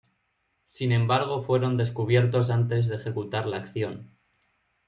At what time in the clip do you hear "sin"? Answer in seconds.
0.65-0.91